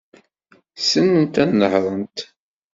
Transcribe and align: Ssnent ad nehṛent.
Ssnent 0.81 1.35
ad 1.43 1.49
nehṛent. 1.59 2.17